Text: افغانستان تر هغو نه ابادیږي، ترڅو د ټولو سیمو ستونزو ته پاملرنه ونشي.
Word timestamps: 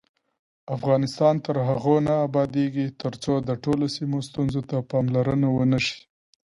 افغانستان 0.75 1.35
تر 1.45 1.55
هغو 1.67 1.95
نه 2.07 2.13
ابادیږي، 2.27 2.85
ترڅو 3.01 3.33
د 3.47 3.49
ټولو 3.63 3.85
سیمو 3.95 4.17
ستونزو 4.27 4.61
ته 4.69 4.77
پاملرنه 4.91 5.47
ونشي. 5.51 5.99